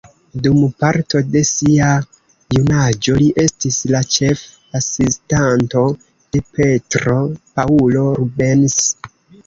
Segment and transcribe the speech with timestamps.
[0.45, 1.89] Dum parto de sia
[2.57, 7.19] junaĝo li estis la ĉef-asistanto de Petro
[7.61, 8.85] Paŭlo Rubens.